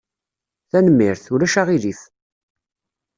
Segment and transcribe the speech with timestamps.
[0.69, 1.23] Tanemmirt.
[1.33, 2.01] Ulac aɣilif!